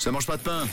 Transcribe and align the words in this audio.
Ça 0.00 0.10
mange 0.10 0.26
pas 0.26 0.36
de 0.36 0.42
pain. 0.42 0.66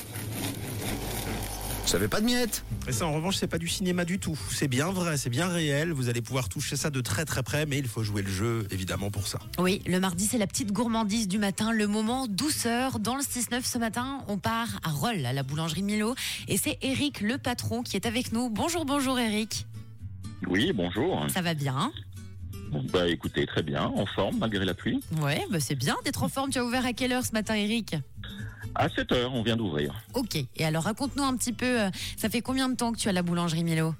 Ça 1.85 1.99
fait 1.99 2.07
pas 2.07 2.21
de 2.21 2.25
miettes. 2.25 2.65
Et 2.87 2.91
ça, 2.91 3.05
en 3.05 3.13
revanche, 3.13 3.35
c'est 3.35 3.45
pas 3.45 3.59
du 3.59 3.67
cinéma 3.67 4.03
du 4.03 4.17
tout. 4.17 4.35
C'est 4.49 4.67
bien 4.67 4.87
vrai, 4.89 5.15
c'est 5.17 5.29
bien 5.29 5.47
réel. 5.47 5.91
Vous 5.91 6.09
allez 6.09 6.23
pouvoir 6.23 6.49
toucher 6.49 6.75
ça 6.75 6.89
de 6.89 7.01
très 7.01 7.23
très 7.23 7.43
près, 7.43 7.67
mais 7.67 7.77
il 7.77 7.87
faut 7.87 8.01
jouer 8.01 8.23
le 8.23 8.31
jeu, 8.31 8.67
évidemment, 8.71 9.11
pour 9.11 9.27
ça. 9.27 9.37
Oui, 9.59 9.83
le 9.85 9.99
mardi, 9.99 10.25
c'est 10.25 10.39
la 10.39 10.47
petite 10.47 10.71
gourmandise 10.71 11.27
du 11.27 11.37
matin, 11.37 11.71
le 11.71 11.85
moment 11.85 12.25
douceur. 12.25 12.97
Dans 12.97 13.15
le 13.15 13.21
6-9 13.21 13.63
ce 13.63 13.77
matin, 13.77 14.23
on 14.27 14.39
part 14.39 14.79
à 14.83 14.89
Rolles, 14.89 15.27
à 15.27 15.33
la 15.33 15.43
boulangerie 15.43 15.83
Milo. 15.83 16.15
Et 16.47 16.57
c'est 16.57 16.79
Eric, 16.81 17.21
le 17.21 17.37
patron, 17.37 17.83
qui 17.83 17.95
est 17.95 18.07
avec 18.07 18.31
nous. 18.31 18.49
Bonjour, 18.49 18.85
bonjour 18.85 19.19
Eric. 19.19 19.67
Oui, 20.47 20.71
bonjour. 20.73 21.27
Ça 21.31 21.41
va 21.41 21.53
bien? 21.53 21.91
Bah 22.71 23.07
écoutez, 23.07 23.45
très 23.45 23.63
bien, 23.63 23.83
en 23.83 24.05
forme 24.05 24.37
malgré 24.39 24.63
la 24.65 24.73
pluie. 24.73 25.01
Ouais, 25.21 25.45
bah 25.49 25.59
c'est 25.59 25.75
bien 25.75 25.95
d'être 26.05 26.23
en 26.23 26.29
forme. 26.29 26.49
Tu 26.51 26.59
as 26.59 26.65
ouvert 26.65 26.85
à 26.85 26.93
quelle 26.93 27.11
heure 27.11 27.25
ce 27.25 27.33
matin, 27.33 27.53
Eric 27.55 27.95
À 28.75 28.89
7 28.89 29.11
heures, 29.11 29.33
on 29.33 29.43
vient 29.43 29.57
d'ouvrir. 29.57 29.93
Ok. 30.13 30.37
Et 30.55 30.65
alors, 30.65 30.83
raconte-nous 30.83 31.23
un 31.23 31.35
petit 31.35 31.53
peu, 31.53 31.81
euh, 31.81 31.89
ça 32.17 32.29
fait 32.29 32.41
combien 32.41 32.69
de 32.69 32.75
temps 32.75 32.91
que 32.91 32.97
tu 32.97 33.09
as 33.09 33.11
la 33.11 33.23
boulangerie 33.23 33.63
Milo 33.63 33.93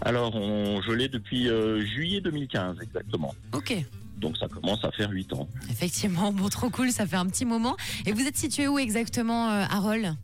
Alors, 0.00 0.34
on, 0.34 0.82
je 0.82 0.92
l'ai 0.92 1.08
depuis 1.08 1.48
euh, 1.48 1.84
juillet 1.84 2.20
2015 2.20 2.76
exactement. 2.82 3.34
Ok. 3.52 3.74
Donc 4.16 4.36
ça 4.38 4.48
commence 4.48 4.84
à 4.84 4.90
faire 4.92 5.10
8 5.10 5.32
ans. 5.34 5.48
Effectivement, 5.70 6.32
bon, 6.34 6.48
trop 6.48 6.70
cool, 6.70 6.90
ça 6.90 7.06
fait 7.06 7.16
un 7.16 7.26
petit 7.26 7.44
moment. 7.44 7.76
Et 8.06 8.12
vous 8.12 8.26
êtes 8.26 8.36
situé 8.36 8.68
où 8.68 8.78
exactement 8.78 9.50
euh, 9.50 9.64
à 9.68 9.78
Rolles 9.80 10.14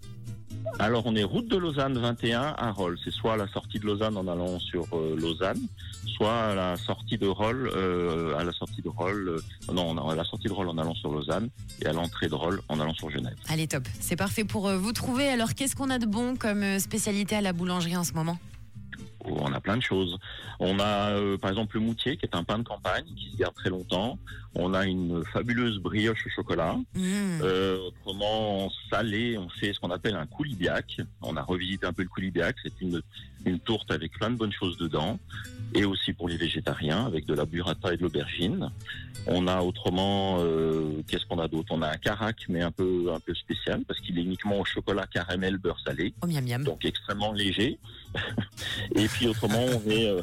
Alors, 0.81 1.03
on 1.05 1.15
est 1.15 1.25
route 1.25 1.47
de 1.47 1.59
Lausanne 1.59 1.99
21 1.99 2.55
à 2.57 2.71
Rolles. 2.71 2.99
C'est 3.05 3.11
soit 3.11 3.35
à 3.35 3.37
la 3.37 3.47
sortie 3.49 3.79
de 3.79 3.85
Lausanne 3.85 4.17
en 4.17 4.27
allant 4.27 4.59
sur 4.59 4.87
euh, 4.95 5.15
Lausanne, 5.15 5.61
soit 6.17 6.35
à 6.35 6.55
la 6.55 6.77
sortie 6.79 7.19
de 7.19 7.27
Rolles, 7.27 7.71
euh, 7.77 8.35
à 8.39 8.45
la 8.45 8.53
sortie 8.53 8.81
de 8.81 8.89
Rolles, 8.89 9.29
euh, 9.29 9.73
non, 9.75 10.09
à 10.09 10.15
la 10.15 10.25
sortie 10.25 10.49
de 10.49 10.53
Rolles 10.55 10.71
en 10.71 10.79
allant 10.79 10.95
sur 10.95 11.13
Lausanne 11.13 11.51
et 11.83 11.87
à 11.87 11.93
l'entrée 11.93 12.29
de 12.29 12.35
Rolles 12.35 12.63
en 12.71 12.81
allant 12.81 12.95
sur 12.95 13.11
Genève. 13.11 13.37
Allez, 13.51 13.69
top. 13.69 13.87
C'est 14.01 14.17
parfait 14.17 14.45
pour 14.45 14.71
vous 14.71 14.93
trouver. 14.93 15.29
Alors, 15.29 15.55
qu'est-ce 15.55 15.77
qu'on 15.77 15.91
a 15.91 15.99
de 15.99 16.07
bon 16.07 16.35
comme 16.35 16.79
spécialité 16.79 17.37
à 17.37 17.43
la 17.43 17.53
boulangerie 17.53 17.99
en 17.99 18.05
ce 18.05 18.15
moment? 18.15 18.39
On 19.25 19.53
a 19.53 19.61
plein 19.61 19.77
de 19.77 19.83
choses. 19.83 20.19
On 20.59 20.79
a 20.79 21.11
euh, 21.11 21.37
par 21.37 21.51
exemple 21.51 21.77
le 21.77 21.83
moutier 21.83 22.17
qui 22.17 22.27
est 22.27 22.35
un 22.35 22.45
pain 22.45 22.59
de 22.59 22.65
campagne 22.65 23.05
qui 23.17 23.31
se 23.33 23.37
garde 23.37 23.55
très 23.55 23.71
longtemps. 23.71 24.19
On 24.55 24.75
a 24.75 24.87
une 24.87 25.25
fabuleuse 25.25 25.79
brioche 25.79 26.27
au 26.27 26.31
chocolat. 26.31 26.77
Mmh. 26.95 27.41
Euh, 27.43 27.79
autrement, 27.79 28.67
en 28.67 28.71
salé, 28.91 29.39
on 29.39 29.49
fait 29.49 29.73
ce 29.73 29.81
qu'on 29.81 29.91
appelle 29.91 30.17
un 30.17 30.27
coulibiac. 30.27 31.01
On 31.23 31.37
a 31.37 31.43
revisité 31.43 31.87
un 31.87 31.93
peu 31.93 32.03
le 32.03 32.09
coulibiac. 32.09 32.57
C'est 32.63 32.81
une, 32.81 33.03
une 33.47 33.59
tourte 33.61 33.91
avec 33.91 34.13
plein 34.13 34.31
de 34.31 34.37
bonnes 34.37 34.53
choses 34.53 34.77
dedans. 34.79 35.19
Et 35.73 35.85
aussi 35.85 36.13
pour 36.13 36.29
les 36.29 36.37
végétariens, 36.37 37.07
avec 37.07 37.27
de 37.27 37.35
la 37.35 37.45
burrata 37.47 37.93
et 37.95 37.97
de 37.97 38.03
l'aubergine. 38.03 38.71
On 39.27 39.47
a 39.47 39.61
autrement, 39.63 40.39
euh, 40.41 41.01
qu'est-ce 41.07 41.25
qu'on 41.27 41.39
a 41.39 41.47
d'autre? 41.47 41.69
On 41.71 41.81
a 41.83 41.89
un 41.89 41.97
carac, 41.97 42.45
mais 42.49 42.61
un 42.63 42.73
peu, 42.73 43.13
un 43.15 43.21
peu 43.21 43.35
spécial, 43.35 43.83
parce 43.87 44.01
qu'il 44.01 44.19
est 44.19 44.23
uniquement 44.23 44.59
au 44.59 44.65
chocolat 44.65 45.07
caramel 45.07 45.59
beurre 45.59 45.79
salé 45.87 46.13
Oh, 46.23 46.27
miam 46.27 46.45
miam. 46.45 46.65
donc 46.65 46.85
extrêmement 46.85 47.33
léger. 47.33 47.79
et 48.97 49.07
puis 49.07 49.29
autrement, 49.29 49.65
on 49.65 49.91
est, 49.91 50.09
euh, 50.09 50.23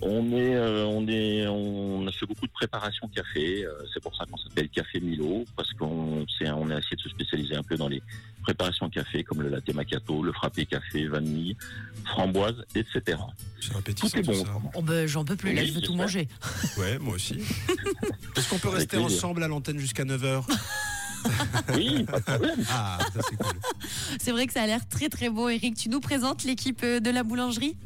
on 0.00 0.32
est, 0.32 0.54
euh, 0.54 0.86
on 0.86 1.06
est, 1.08 1.46
on 1.46 2.06
a 2.06 2.12
fait 2.12 2.24
beaucoup 2.26 2.46
de 2.46 2.52
préparation 2.52 3.08
café. 3.08 3.66
euh, 3.66 3.72
c'est 3.92 4.02
pour 4.02 4.14
ça 4.16 4.24
qu'on 4.24 4.36
s'appelle 4.38 4.68
Café 4.70 5.00
Milo, 5.00 5.44
parce 5.56 5.72
qu'on 5.74 6.24
s'est- 6.38 6.50
on 6.50 6.70
a 6.70 6.78
essayé 6.78 6.96
de 6.96 7.00
se 7.02 7.08
spécialiser 7.10 7.56
un 7.56 7.62
peu 7.62 7.76
dans 7.76 7.88
les 7.88 8.00
préparations 8.46 8.88
café, 8.88 9.24
comme 9.24 9.42
le 9.42 9.48
latte 9.48 9.72
macchiato, 9.74 10.22
le 10.22 10.32
frappé 10.32 10.66
café, 10.66 11.08
vanille, 11.08 11.56
framboise, 12.04 12.54
etc. 12.76 13.18
C'est 13.60 13.94
Tout 13.94 14.16
est 14.16 14.22
bon. 14.22 14.44
ça. 14.44 14.52
Oh, 14.74 14.82
bah, 14.82 15.06
j'en 15.06 15.24
peux 15.24 15.34
plus, 15.36 15.52
là, 15.52 15.62
Oui, 15.62 15.68
je 15.68 15.72
veux 15.74 15.80
tout 15.80 15.94
manger. 15.94 16.28
Ouais, 16.78 16.98
moi 16.98 17.14
aussi. 17.16 17.34
Est-ce 18.36 18.48
qu'on 18.48 18.58
peut 18.58 18.68
Avec 18.68 18.80
rester 18.82 18.96
plaisir. 18.98 19.16
ensemble 19.16 19.42
à 19.42 19.48
l'antenne 19.48 19.78
jusqu'à 19.78 20.04
9h 20.04 20.44
Oui, 21.74 22.04
pas 22.04 22.20
de 22.20 22.24
problème. 22.24 22.64
Ah, 22.70 22.98
ça 23.12 23.20
c'est 23.28 23.36
cool. 23.36 23.52
C'est 24.20 24.30
vrai 24.30 24.46
que 24.46 24.52
ça 24.52 24.62
a 24.62 24.66
l'air 24.66 24.86
très 24.88 25.08
très 25.08 25.28
beau, 25.28 25.48
Eric. 25.48 25.74
Tu 25.76 25.88
nous 25.88 26.00
présentes 26.00 26.44
l'équipe 26.44 26.80
euh, 26.84 27.00
de 27.00 27.10
la 27.10 27.24
boulangerie? 27.24 27.76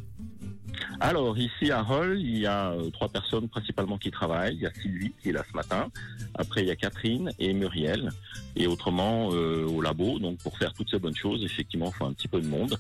Alors 1.01 1.39
ici 1.39 1.71
à 1.71 1.83
Hull, 1.83 2.21
il 2.21 2.39
y 2.39 2.47
a 2.47 2.73
euh, 2.73 2.91
trois 2.91 3.09
personnes 3.09 3.49
principalement 3.49 3.97
qui 3.97 4.11
travaillent. 4.11 4.55
Il 4.57 4.61
y 4.61 4.67
a 4.67 4.75
Sylvie 4.75 5.13
qui 5.23 5.31
est 5.31 5.33
là 5.33 5.43
ce 5.51 5.57
matin. 5.57 5.89
Après 6.35 6.61
il 6.61 6.69
y 6.69 6.71
a 6.71 6.77
Catherine 6.77 7.33
et 7.39 7.55
Muriel. 7.55 8.11
Et 8.55 8.67
autrement 8.67 9.31
euh, 9.33 9.65
au 9.67 9.81
labo, 9.81 10.19
donc 10.19 10.39
pour 10.39 10.59
faire 10.59 10.75
toutes 10.75 10.91
ces 10.91 10.99
bonnes 10.99 11.17
choses, 11.17 11.43
effectivement, 11.45 11.91
il 11.95 11.95
faut 11.97 12.05
un 12.05 12.13
petit 12.13 12.29
peu 12.29 12.41
de 12.41 12.47
monde. 12.47 12.77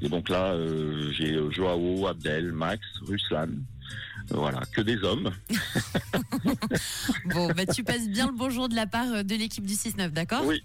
Et 0.00 0.08
donc 0.08 0.28
là, 0.28 0.52
euh, 0.52 1.10
j'ai 1.12 1.36
Joao, 1.50 2.06
Abdel, 2.06 2.52
Max, 2.52 2.82
Ruslan. 3.02 3.48
Voilà, 4.28 4.60
que 4.72 4.80
des 4.80 5.02
hommes. 5.02 5.30
Bon, 7.26 7.48
bah, 7.48 7.66
tu 7.66 7.82
passes 7.82 8.08
bien 8.08 8.26
le 8.26 8.32
bonjour 8.32 8.68
de 8.68 8.74
la 8.74 8.86
part 8.86 9.24
de 9.24 9.34
l'équipe 9.34 9.64
du 9.64 9.74
6-9, 9.74 10.10
d'accord? 10.10 10.44
Oui, 10.44 10.62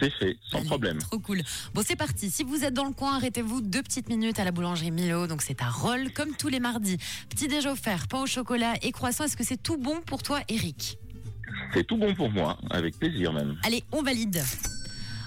c'est 0.00 0.10
fait, 0.10 0.36
sans 0.50 0.58
Allez, 0.58 0.66
problème. 0.66 0.98
Trop 0.98 1.18
cool. 1.18 1.42
Bon, 1.74 1.82
c'est 1.86 1.96
parti. 1.96 2.30
Si 2.30 2.44
vous 2.44 2.64
êtes 2.64 2.74
dans 2.74 2.84
le 2.84 2.92
coin, 2.92 3.16
arrêtez-vous 3.16 3.60
deux 3.60 3.82
petites 3.82 4.08
minutes 4.08 4.38
à 4.38 4.44
la 4.44 4.50
boulangerie 4.50 4.90
Milo. 4.90 5.26
Donc, 5.26 5.42
c'est 5.42 5.60
à 5.62 5.68
Rolles, 5.68 6.12
comme 6.12 6.34
tous 6.36 6.48
les 6.48 6.60
mardis. 6.60 6.98
Petit 7.28 7.48
déj 7.48 7.66
offert, 7.66 8.08
pain 8.08 8.22
au 8.22 8.26
chocolat 8.26 8.74
et 8.82 8.92
croissant. 8.92 9.24
Est-ce 9.24 9.36
que 9.36 9.44
c'est 9.44 9.62
tout 9.62 9.76
bon 9.76 10.00
pour 10.02 10.22
toi, 10.22 10.40
Eric? 10.48 10.98
C'est 11.74 11.84
tout 11.86 11.96
bon 11.96 12.14
pour 12.14 12.30
moi, 12.30 12.58
avec 12.70 12.98
plaisir 12.98 13.32
même. 13.32 13.56
Allez, 13.64 13.84
on 13.92 14.02
valide. 14.02 14.42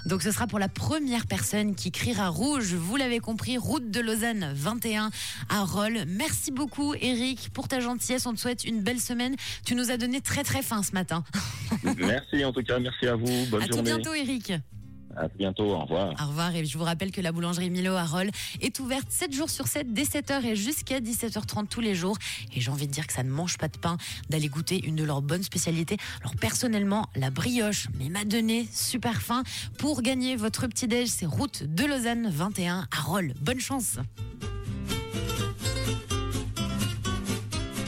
Donc 0.06 0.22
ce 0.22 0.30
sera 0.30 0.46
pour 0.46 0.58
la 0.58 0.68
première 0.68 1.26
personne 1.26 1.74
qui 1.74 1.90
criera 1.90 2.28
rouge. 2.28 2.74
Vous 2.74 2.96
l'avez 2.96 3.20
compris, 3.20 3.56
route 3.56 3.90
de 3.90 4.00
Lausanne 4.00 4.52
21 4.54 5.10
à 5.48 5.64
Rolles. 5.64 6.04
Merci 6.06 6.50
beaucoup 6.50 6.94
Eric 6.94 7.50
pour 7.52 7.68
ta 7.68 7.80
gentillesse. 7.80 8.26
On 8.26 8.34
te 8.34 8.40
souhaite 8.40 8.64
une 8.64 8.82
belle 8.82 9.00
semaine. 9.00 9.36
Tu 9.64 9.74
nous 9.74 9.90
as 9.90 9.96
donné 9.96 10.20
très 10.20 10.42
très 10.42 10.62
faim 10.62 10.82
ce 10.82 10.92
matin. 10.92 11.24
merci 11.98 12.44
en 12.44 12.52
tout 12.52 12.62
cas, 12.62 12.78
merci 12.78 13.06
à 13.06 13.14
vous. 13.14 13.46
Bonne 13.50 13.62
à 13.62 13.66
tout 13.66 13.74
journée. 13.74 13.90
bientôt 13.90 14.14
Eric. 14.14 14.52
À 15.16 15.28
bientôt, 15.28 15.64
au 15.64 15.78
revoir. 15.78 16.14
Au 16.22 16.28
revoir 16.28 16.54
et 16.54 16.64
je 16.64 16.78
vous 16.78 16.84
rappelle 16.84 17.10
que 17.10 17.20
la 17.20 17.32
boulangerie 17.32 17.70
Milo 17.70 17.94
à 17.94 18.04
Rolles 18.04 18.30
est 18.60 18.78
ouverte 18.80 19.06
7 19.10 19.32
jours 19.34 19.50
sur 19.50 19.66
7 19.66 19.92
dès 19.92 20.04
7h 20.04 20.44
et 20.44 20.56
jusqu'à 20.56 21.00
17h30 21.00 21.68
tous 21.68 21.80
les 21.80 21.94
jours. 21.94 22.16
Et 22.54 22.60
j'ai 22.60 22.70
envie 22.70 22.86
de 22.86 22.92
dire 22.92 23.06
que 23.06 23.12
ça 23.12 23.22
ne 23.22 23.30
mange 23.30 23.58
pas 23.58 23.68
de 23.68 23.76
pain 23.76 23.96
d'aller 24.30 24.48
goûter 24.48 24.84
une 24.84 24.96
de 24.96 25.04
leurs 25.04 25.22
bonnes 25.22 25.42
spécialités. 25.42 25.96
Alors 26.20 26.36
personnellement, 26.36 27.08
la 27.14 27.30
brioche, 27.30 27.88
mais 27.98 28.08
m'a 28.08 28.24
donné 28.24 28.66
super 28.72 29.22
faim. 29.22 29.42
Pour 29.78 30.02
gagner 30.02 30.36
votre 30.36 30.66
petit 30.66 30.88
déj, 30.88 31.08
c'est 31.08 31.26
route 31.26 31.62
de 31.62 31.84
Lausanne 31.84 32.28
21 32.30 32.86
à 32.90 33.00
Rolles. 33.00 33.34
Bonne 33.40 33.60
chance. 33.60 33.98